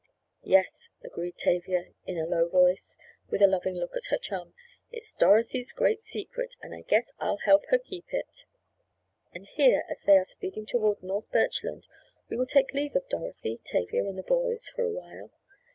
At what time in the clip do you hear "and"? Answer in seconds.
6.59-6.73, 9.31-9.45, 14.07-14.17